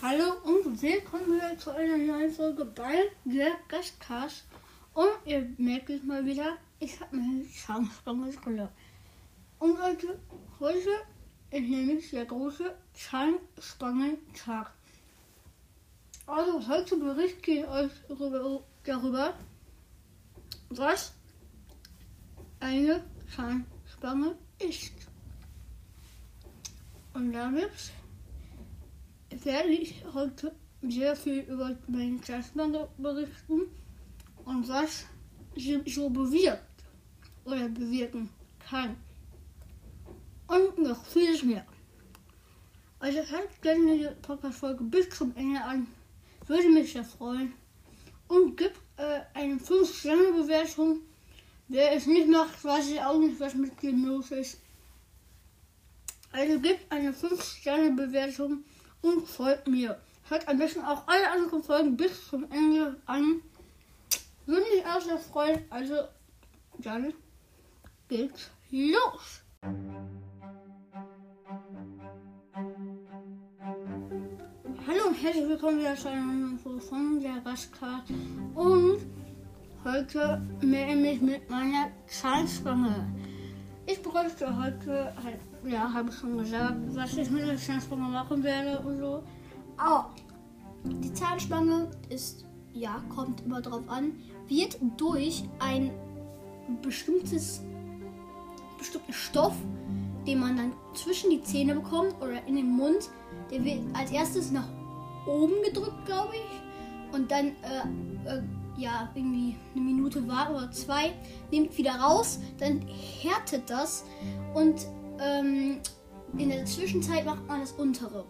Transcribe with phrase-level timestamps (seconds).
[0.00, 4.44] Hallo und willkommen wieder zu einer neuen Folge bei der Gastcast.
[4.94, 8.68] Und ihr merkt es mal wieder, ich habe meine Zahnspange drin.
[9.58, 10.20] Und Leute,
[10.60, 10.90] heute
[11.50, 14.70] ist nämlich der große Zahnspangentag.
[16.28, 17.90] Also heute berichte ich euch
[18.84, 19.34] darüber,
[20.68, 21.12] was
[22.60, 23.02] eine
[23.34, 24.92] Zahnspange ist.
[27.14, 27.72] Und damit
[29.44, 30.52] werde ich heute
[30.82, 33.62] sehr viel über meine Zahnspange berichten
[34.44, 35.06] und was
[35.56, 36.62] sie so bewirkt
[37.44, 38.96] oder bewirken kann.
[40.46, 41.66] Und noch vieles mehr.
[43.00, 45.86] Also hört gerne die Podcast-Folge bis zum Ende an.
[46.46, 47.52] Würde mich sehr freuen.
[48.28, 51.00] Und gibt äh, eine 5-Sterne-Bewertung.
[51.68, 54.58] Wer es nicht macht, weiß ich auch nicht, was mit dem los ist.
[56.32, 58.64] Also gibt eine 5-Sterne-Bewertung
[59.02, 60.00] und folgt mir.
[60.28, 63.40] Hört am besten auch alle anderen Folgen bis zum Ende an.
[64.46, 65.64] Würde mich auch sehr freuen.
[65.70, 65.94] Also,
[66.78, 67.12] dann
[68.08, 69.42] geht's los.
[74.86, 78.14] Hallo und herzlich willkommen wieder zu einer neuen Folge von der Gastkarte.
[78.54, 79.00] Und
[79.84, 83.06] heute melde ich mich mit meiner Zahnspange.
[83.86, 88.42] Ich bräuchte heute, halt, ja, habe ich schon gesagt, was ich mit der Zahnspange machen
[88.42, 89.22] werde und so.
[89.76, 90.10] Aber
[90.84, 94.12] die Zahnspange ist, ja, kommt immer drauf an,
[94.48, 95.90] wird durch ein
[96.82, 97.62] bestimmtes,
[98.78, 99.54] bestimmten Stoff,
[100.26, 103.10] den man dann zwischen die Zähne bekommt oder in den Mund,
[103.50, 104.68] der wird als erstes nach
[105.26, 107.14] oben gedrückt, glaube ich.
[107.14, 108.42] Und dann, äh, äh,
[108.76, 111.12] ja, irgendwie eine Minute warten oder zwei,
[111.50, 112.80] nimmt wieder raus, dann
[113.22, 114.04] härtet das
[114.54, 114.86] und
[115.20, 115.78] ähm,
[116.36, 118.24] in der Zwischenzeit macht man das untere.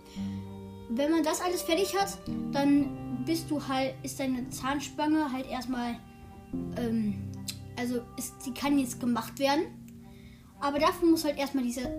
[0.90, 2.18] Wenn man das alles fertig hat,
[2.52, 5.96] dann bist du halt, ist deine Zahnspange halt erstmal,
[6.76, 7.14] ähm,
[7.78, 9.64] also ist, sie kann jetzt gemacht werden,
[10.60, 11.90] aber dafür muss halt erstmal diese,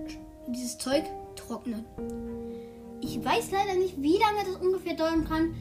[0.48, 1.04] dieses Zeug
[1.36, 1.86] trocknen.
[3.02, 5.54] Ich weiß leider nicht, wie lange das ungefähr dauern kann.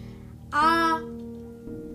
[0.51, 1.01] Ah,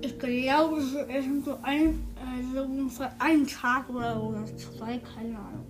[0.01, 5.65] Ich glaube, es ist so ein, äh, so ein Tag oder, oder zwei, keine Ahnung.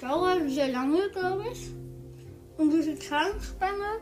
[0.00, 1.70] Dauert sehr lange, glaube ich.
[2.58, 4.00] Und diese Zahnspange,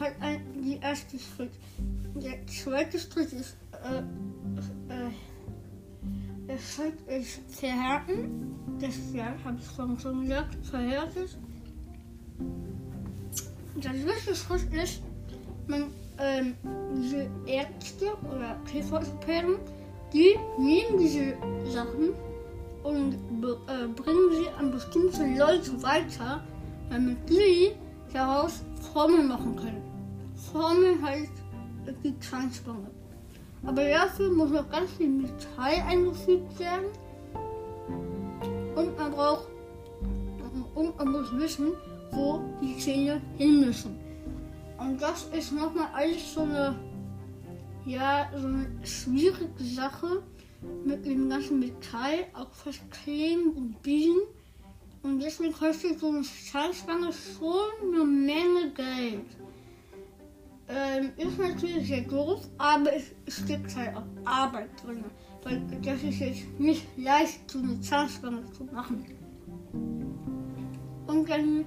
[0.00, 1.52] halt ein, die erste Schritt.
[2.14, 4.02] Der zweite Schritt ist, äh,
[6.52, 8.54] äh, Schritt ist verhärten.
[8.80, 11.38] Das ja, habe ich vorhin schon gesagt, verhärtet.
[13.76, 15.02] Der dritte Schritt ist,
[15.66, 15.86] man,
[16.18, 16.54] ähm,
[16.96, 19.56] diese Ärzte oder Kieferorthopäden,
[20.12, 21.34] die nehmen diese
[21.70, 22.10] Sachen
[22.82, 26.42] und äh, bringen sie an bestimmte Leute weiter,
[26.90, 27.72] damit die
[28.12, 28.62] daraus
[28.92, 29.82] Formeln machen können.
[30.52, 31.32] Formeln heißt
[32.04, 32.90] die Zahnspange.
[33.64, 36.86] Aber dafür muss noch ganz viel Metall eingefügt werden.
[38.74, 39.48] Und man braucht,
[40.74, 41.72] und man muss wissen,
[42.10, 43.98] wo die Zähne hin müssen.
[44.78, 46.74] Und das ist nochmal alles so eine,
[47.84, 50.22] ja, so eine schwierige Sache
[50.84, 54.20] mit dem ganzen Metall, auch fast kleben und biegen.
[55.02, 59.26] Und deswegen kostet so eine Zahnspange schon eine Menge Geld.
[60.68, 65.04] Ähm, ist natürlich sehr doof, aber es steckt halt auch Arbeit drin.
[65.42, 69.04] Weil das ist jetzt nicht leicht, so eine Zahnspange zu machen.
[71.08, 71.64] Und dann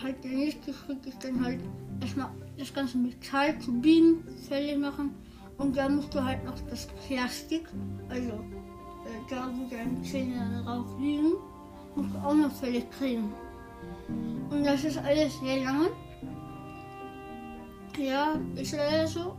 [0.00, 1.60] halt der nächste Schritt ist dann halt
[2.00, 5.14] erstmal das ganze Metall zu biegen, fertig machen.
[5.58, 7.68] Und dann musst du halt noch das Plastik,
[8.08, 11.32] also äh, da wo deine Zähne drauf liegen,
[11.96, 13.32] musst du auch noch fertig kriegen.
[14.50, 15.90] Und das ist alles sehr lange.
[17.98, 19.36] Ja, ist leider so.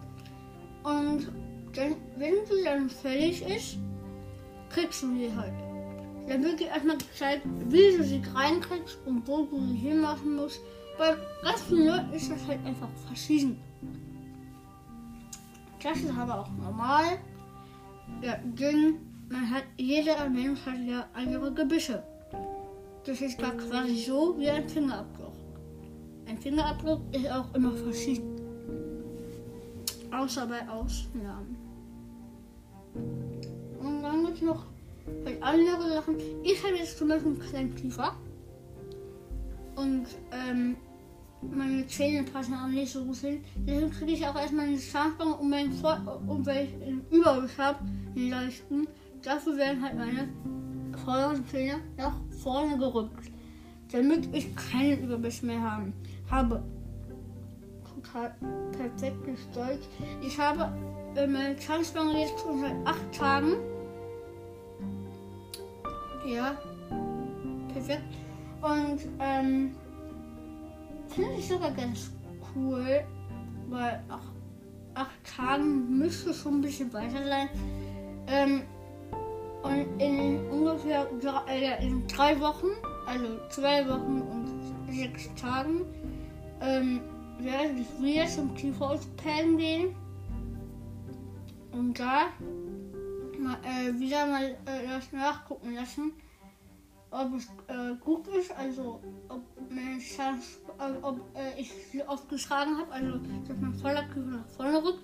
[0.83, 1.31] Und
[1.73, 3.77] dann, wenn sie dann fertig ist,
[4.69, 5.53] kriegst du sie halt.
[6.27, 10.59] Dann wird dir erstmal gezeigt, wie du sie reinkriegst und wo du sie hinmachen musst.
[10.97, 13.59] Bei ganz vielen Leuten ist das halt einfach verschieden.
[15.81, 17.19] Das ist aber auch normal.
[18.21, 18.97] Ja, denn
[19.29, 22.03] man hat, jeder Mensch hat ja andere Gebisse.
[23.05, 25.33] Das ist da quasi so wie ein Fingerabdruck.
[26.27, 28.35] Ein Fingerabdruck ist auch immer verschieden.
[30.11, 31.55] Außer bei Ausnahmen.
[33.79, 34.65] Und dann gibt es noch
[35.25, 36.15] halt andere Sachen.
[36.43, 38.15] Ich habe jetzt zum Beispiel einen kleinen Kiefer.
[39.75, 40.75] Und ähm,
[41.41, 43.43] meine Zähne passen auch nicht so gut hin.
[43.65, 47.57] Deswegen kriege ich auch erstmal eine Zahnspange, um, meinen Vor um weil ich einen Überbiss
[47.57, 47.79] habe,
[48.15, 48.87] Leisten.
[49.23, 50.29] Dafür werden halt meine
[51.03, 53.31] vorderen Zähne nach vorne gerückt.
[53.91, 55.93] Damit ich keinen Überbiss mehr haben,
[56.29, 56.63] habe.
[58.03, 58.35] total
[58.71, 59.87] perfekt gesteuert.
[60.21, 60.71] Ich habe
[61.15, 63.53] äh, meine Zahnspange jetzt schon seit acht Tagen.
[66.25, 66.55] Ja,
[67.73, 68.03] perfekt.
[68.61, 69.71] Und ähm,
[71.19, 72.11] finde ich sogar ganz
[72.55, 73.03] cool,
[73.67, 74.23] weil nach
[74.93, 77.49] acht Tagen müsste schon ein bisschen weiter sein.
[78.27, 78.61] Ähm,
[79.61, 81.07] und in ungefähr
[81.47, 82.67] äh, in drei Wochen,
[83.05, 85.85] also zwei Wochen und sechs Tagen,
[86.61, 87.01] ähm,
[87.39, 89.95] werde ich wieder zum Kieferorthopäden gehen
[91.73, 92.27] und da
[93.37, 96.13] mal, äh, wieder mal äh, das nachgucken lassen,
[97.11, 100.59] ob es äh, gut ist, also ob, meine Chance,
[101.01, 103.17] ob äh, ich sie oft geschlagen habe, also
[103.47, 105.03] dass mein Vorderkiefer nach vorne rückt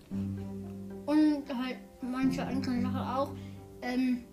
[1.05, 3.29] und halt manche andere Sachen auch.
[3.81, 4.23] Ähm,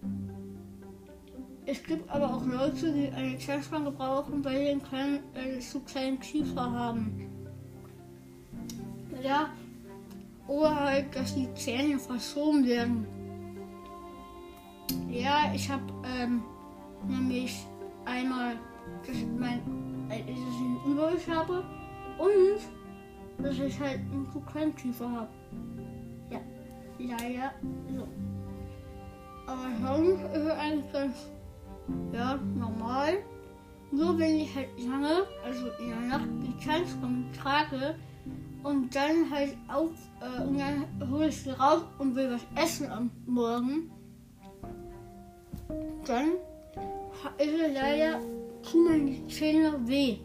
[1.64, 5.80] es gibt aber auch Leute, die eine Zahnspange brauchen, weil sie einen kleinen, äh, zu
[5.80, 7.28] kleinen Kiefer haben.
[9.22, 9.50] Ja,
[10.48, 13.06] oder halt, dass die Zähne verschoben werden.
[15.08, 16.42] Ja, ich habe ähm,
[17.06, 17.64] nämlich
[18.04, 18.56] einmal,
[19.06, 19.60] dass ich, mein,
[20.20, 21.64] ich einen Überbiss habe
[22.18, 25.28] und dass ich halt einen Kiefer habe.
[26.30, 26.40] Ja,
[26.98, 27.52] leider
[27.96, 28.08] so.
[29.46, 31.16] Aber sonst ist es eigentlich ganz
[32.12, 33.18] ja, normal.
[33.90, 37.94] Nur wenn ich halt lange, also in der Nacht, die Zahnspange trage
[38.62, 42.90] und dann halt auf, äh, und dann hole ich sie raus und will was essen
[42.90, 43.90] am Morgen,
[46.06, 46.28] dann
[47.38, 48.20] ist es leider,
[48.62, 50.16] tun mir die Zähne weh.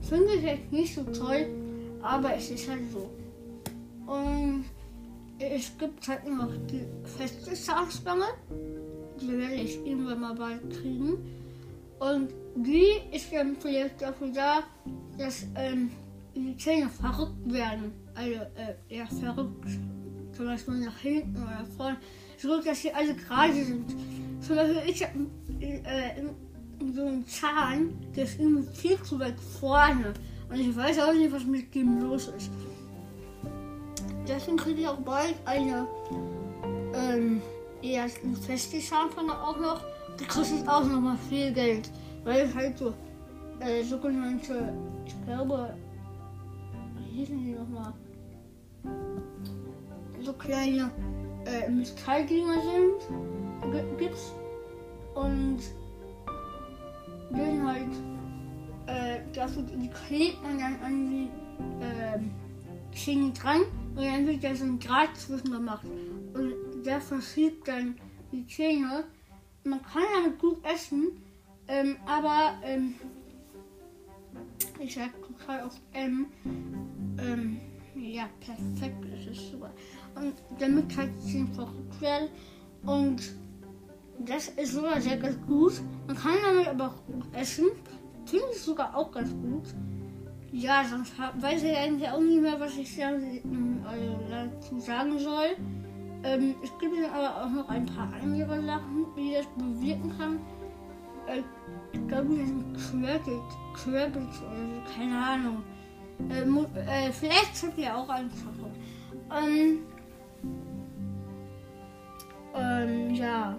[0.00, 1.46] Finde ich jetzt nicht so toll,
[2.02, 3.10] aber es ist halt so.
[4.06, 4.64] Und
[5.38, 6.84] es gibt halt noch die
[7.16, 8.26] feste Zahnspange
[9.22, 11.18] die werde ich irgendwann mal bald kriegen.
[11.98, 14.62] Und die ist dann vielleicht dafür da,
[15.18, 15.90] dass ähm,
[16.34, 17.92] die Zähne verrückt werden.
[18.14, 19.68] Also, äh, ja, verrückt.
[20.36, 21.98] Zum Beispiel nach hinten oder vorne.
[22.38, 23.94] So, dass sie alle gerade sind.
[24.40, 25.26] Zum Beispiel, ich habe
[25.60, 26.22] äh,
[26.94, 30.12] so einen Zahn, der ist irgendwie viel zu weit vorne.
[30.48, 32.50] Und ich weiß auch nicht, was mit dem los ist.
[34.26, 35.86] Deswegen kriege ich auch bald eine
[36.94, 37.42] ähm,
[37.82, 39.80] eher ein Festivalpanne auch noch.
[40.20, 41.90] Die kostet auch noch mal viel Geld.
[42.24, 42.92] Weil es halt so
[43.60, 44.72] äh, sogenannte,
[45.06, 45.74] ich glaube,
[46.98, 47.92] wie hießen die nochmal?
[50.22, 50.90] So kleine
[51.46, 54.32] äh, Metalldinger sind, gibt's.
[55.14, 55.58] Und
[57.34, 57.92] sind halt,
[58.86, 61.30] äh, dafür, die klebt man dann an die
[61.82, 63.62] äh, Schiene dran
[63.94, 65.86] und dann wird da so ein Draht zwischen gemacht.
[66.34, 67.96] Und der verschiebt dann
[68.32, 69.04] die Zähne.
[69.64, 71.22] Man kann damit gut essen,
[71.68, 72.94] ähm, aber ähm,
[74.78, 76.26] ich sag total auf M.
[77.18, 77.60] Ähm,
[77.94, 79.70] ja, perfekt ist es super.
[80.14, 82.28] Und damit die Zähne verrückt werden.
[82.84, 83.22] Und
[84.18, 85.80] das ist sogar sehr ganz gut.
[86.06, 87.70] Man kann damit aber auch essen.
[88.24, 89.64] Finde ich sogar auch ganz gut.
[90.52, 95.56] Ja, sonst weiß ich eigentlich auch nicht mehr, was ich dazu sagen soll.
[96.24, 100.38] Ähm, es gibt aber auch noch ein paar andere Sachen, die das bewirken kann.
[101.26, 101.42] Äh,
[101.92, 102.28] ich glaube,
[102.74, 103.10] das sind
[103.74, 105.62] Quirkets oder so, keine Ahnung.
[106.30, 108.70] Äh, äh, vielleicht hat ihr auch eine Sache.
[109.44, 109.78] Ähm,
[112.54, 113.56] ähm, ja.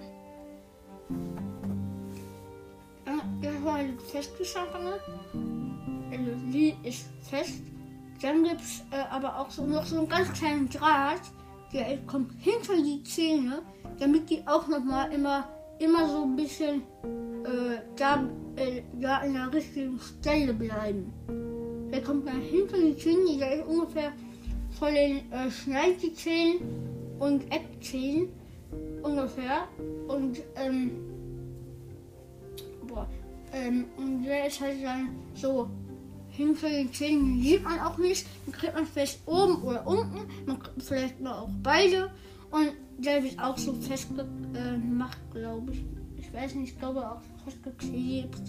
[3.84, 5.00] Eine festgeschaffene.
[6.12, 7.62] Also die ist fest.
[8.22, 11.22] Dann gibt es äh, aber auch so noch so einen ganz kleinen Draht
[11.74, 13.64] der kommt hinter die Zähne,
[14.00, 15.50] damit die auch noch mal immer,
[15.80, 16.84] immer so ein bisschen
[17.44, 18.24] äh, da,
[18.56, 21.12] äh, da in der richtigen Stelle bleiben.
[21.92, 24.14] Der kommt dann hinter die Zähne, der ist ungefähr
[24.80, 26.60] von den äh, Schneidezähnen
[27.20, 28.30] und Eckzähnen
[29.02, 29.68] ungefähr.
[30.08, 30.92] Und, ähm,
[33.54, 35.70] ähm, und der ist halt dann so
[36.38, 38.26] den Zähnen sieht man auch nicht.
[38.46, 42.12] Dann kriegt man vielleicht oben oder unten, man kriegt vielleicht mal auch beide.
[42.52, 45.86] Und der wird auch so festgemacht, äh, glaube ich.
[46.18, 48.42] Ich weiß nicht, ich glaube auch festgeklebt.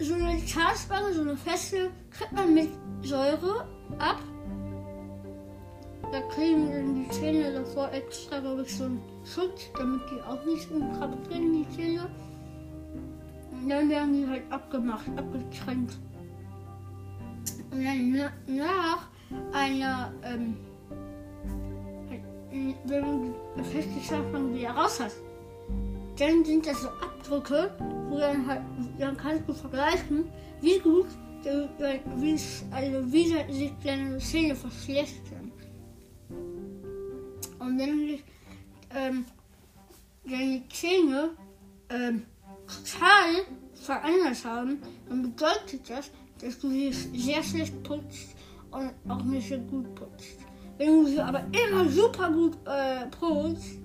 [0.00, 2.68] So eine Zahnspange, so eine feste, kriegt man mit
[3.02, 3.66] Säure
[3.98, 4.20] ab.
[6.10, 10.44] Da kriegen dann die Zähne davor extra, glaube ich, so einen Schutz, damit die auch
[10.46, 10.68] nicht
[10.98, 12.08] kaputt gehen, die Zähne.
[13.68, 15.98] Dann werden die halt abgemacht, abgetrennt.
[17.70, 19.08] Und dann nach
[19.52, 20.56] einer, ähm,
[22.86, 25.12] wenn man die Festgeschlafen wieder raus hat,
[26.18, 27.70] dann sind das so Abdrücke,
[28.08, 28.62] wo dann halt,
[28.98, 30.24] dann kannst du vergleichen,
[30.60, 31.06] wie gut
[31.44, 32.36] wie,
[32.70, 35.52] also wie sich deine Zähne verschlechtern.
[37.58, 38.24] Und wenn sich
[38.94, 39.24] ähm,
[40.24, 41.30] deine Zähne
[41.90, 42.24] ähm,
[42.68, 43.44] total
[43.74, 46.10] verändert haben, dann bedeutet das,
[46.40, 48.36] dass du sie sehr schlecht putzt
[48.70, 50.38] und auch nicht so gut putzt.
[50.76, 53.80] Wenn du sie aber immer super gut äh, putzt,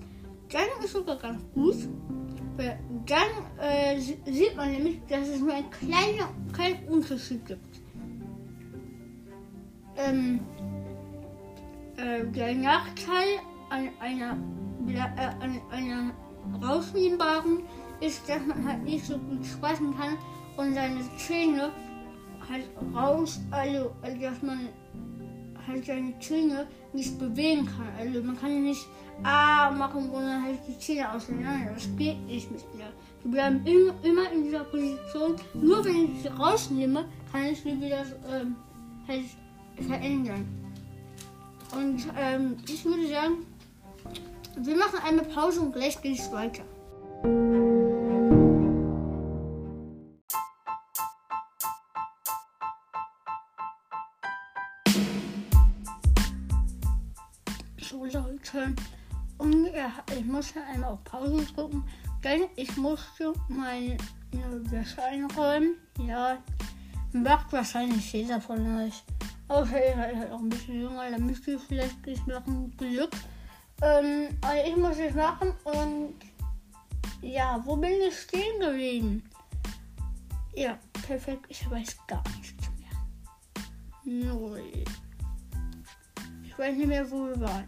[0.51, 1.75] dann ist sogar ganz gut.
[2.55, 7.81] Weil dann äh, sieht man nämlich, dass es nur einen kleinen, kleinen Unterschied gibt.
[9.97, 10.39] Ähm,
[11.97, 14.37] äh, der Nachteil an einer,
[14.87, 16.13] äh, an einer
[16.61, 17.63] rausnehmbaren
[18.01, 20.17] ist, dass man halt nicht so gut sprechen kann
[20.57, 21.71] und seine Zähne
[22.49, 24.69] halt raus, also, also dass man
[25.67, 27.87] halt seine Zähne nicht bewegen kann.
[27.97, 28.85] Also man kann nicht
[29.23, 31.71] A machen, sondern halt die Zähne auseinander.
[31.73, 32.91] Das geht nicht mit mir.
[33.23, 35.35] Die bleiben immer in dieser Position.
[35.53, 38.55] Nur wenn ich sie rausnehme, kann ich sie wieder ähm,
[39.07, 39.25] halt
[39.87, 40.45] verändern.
[41.75, 43.45] Und ähm, ich würde sagen,
[44.57, 46.63] wir machen eine Pause und gleich geht es weiter.
[60.43, 61.85] Musste einmal auf Pause drücken,
[62.21, 63.97] denn ich musste meine
[64.69, 65.77] Wäsche einräumen.
[66.05, 66.37] Ja,
[67.13, 69.03] macht wahrscheinlich jeder von euch.
[69.47, 72.75] Außer ihr seid halt auch ein bisschen jünger, dann müsst ihr vielleicht nicht machen.
[72.75, 73.11] Glück.
[73.81, 76.15] Ähm, aber ich muss es machen und
[77.21, 79.23] ja, wo bin ich stehen geblieben?
[80.55, 81.45] Ja, perfekt.
[81.47, 84.33] Ich weiß gar nichts mehr.
[84.33, 84.83] Null.
[86.43, 87.67] Ich weiß nicht mehr, wo wir waren.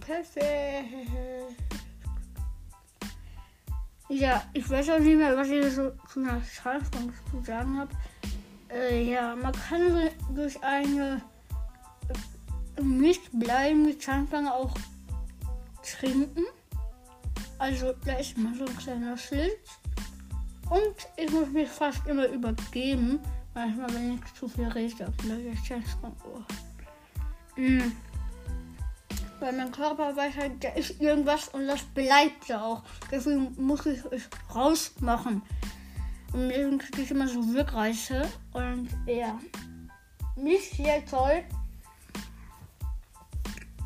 [0.00, 1.66] Perfekt.
[4.08, 7.90] Ja, ich weiß auch nicht mehr, was ich so zu einer Zahlsprung zu sagen habe.
[8.72, 11.20] Äh, ja, man kann durch eine
[12.80, 14.74] nicht bleibende Zahnstange auch
[15.82, 16.44] trinken.
[17.58, 19.80] Also da ist mal so ein kleiner Schlitz.
[20.70, 23.18] Und ich muss mich fast immer übergeben.
[23.54, 26.14] Manchmal, wenn ich zu viel rede, auf der Zahnspange.
[27.56, 27.92] Mhm.
[29.38, 32.82] Weil mein Körper weiß halt, da ist irgendwas und das bleibt ja auch.
[33.10, 35.42] Deswegen muss ich es rausmachen.
[36.32, 38.28] Und deswegen kriege ich immer so Wirkreize.
[38.52, 39.38] Und ja,
[40.36, 41.44] nicht sehr toll.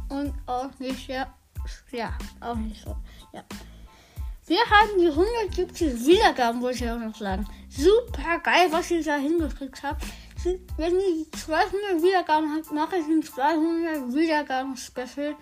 [0.08, 1.32] Und auch nicht sehr,
[1.92, 2.96] ja, auch nicht so.
[3.32, 3.44] Ja.
[4.46, 7.46] Wir haben die 170 Wiedergaben, wollte ich auch noch sagen.
[7.68, 10.04] Super geil, was ihr da hingekriegt habt.
[10.44, 15.36] Wenn ihr 200 Wiedergaben habt, mache ich ein 200 Wiedergaben-Special.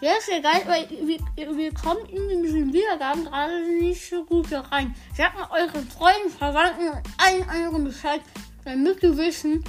[0.00, 4.46] Ja, ist ja geil, weil wir, wir kommen in diesen Wiedergaben gerade nicht so gut
[4.52, 4.94] rein.
[5.16, 8.20] Sagt mal euren Freunden, Verwandten und allen anderen Bescheid,
[8.64, 9.64] damit ihr wissen,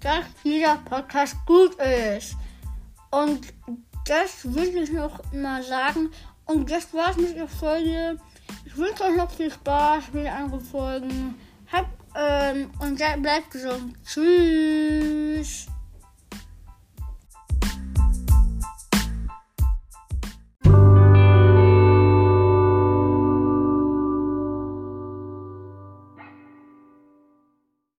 [0.00, 2.34] dass dieser Podcast gut ist.
[3.10, 3.52] Und
[4.06, 6.10] das will ich noch mal sagen.
[6.46, 8.18] Und das war's mit der Folge.
[8.64, 11.34] Ich wünsche euch noch viel Spaß mit anderen Folgen.
[11.70, 13.94] Habt ähm, und bleibt gesund.
[14.04, 15.66] Tschüss.